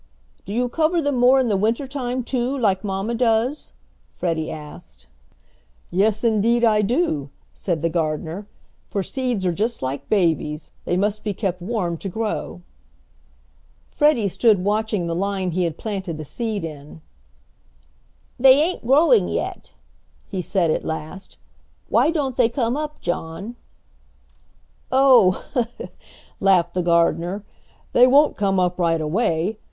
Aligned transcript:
"Do 0.45 0.51
you 0.53 0.67
cover 0.67 0.99
them 0.99 1.17
more 1.17 1.39
in 1.39 1.47
the 1.47 1.55
winter 1.55 1.87
time 1.87 2.23
too, 2.23 2.57
like 2.57 2.83
mamma 2.83 3.13
does?" 3.13 3.71
Freddie 4.09 4.49
asked. 4.49 5.05
"Yes, 5.91 6.23
indeed 6.23 6.63
I 6.63 6.81
do," 6.81 7.29
said 7.53 7.83
the 7.83 7.89
gardener, 7.89 8.47
"for 8.89 9.03
seeds 9.03 9.45
are 9.45 9.51
just 9.53 9.83
like 9.83 10.09
babies, 10.09 10.71
they 10.85 10.97
must 10.97 11.23
be 11.23 11.35
kept 11.35 11.61
warm 11.61 11.97
to 11.97 12.09
grow." 12.09 12.63
Freddie 13.89 14.27
stood 14.27 14.63
watching 14.63 15.05
the 15.05 15.13
line 15.13 15.51
he 15.51 15.65
had 15.65 15.77
planted 15.77 16.17
the 16.17 16.25
seed 16.25 16.63
in. 16.63 17.01
"They 18.39 18.59
ain't 18.59 18.81
growing 18.83 19.27
yet," 19.27 19.69
he 20.27 20.41
said 20.41 20.71
at 20.71 20.83
last. 20.83 21.37
"Why 21.89 22.09
don't 22.09 22.37
they 22.37 22.49
come 22.49 22.75
up, 22.75 23.01
John?" 23.01 23.55
"Oh!" 24.91 25.45
laughed 26.39 26.73
the 26.73 26.81
gardener, 26.81 27.45
"they 27.93 28.07
won't 28.07 28.35
come 28.35 28.59
up 28.59 28.79
right 28.79 28.99
away. 28.99 29.59